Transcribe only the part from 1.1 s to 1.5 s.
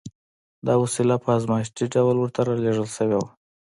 په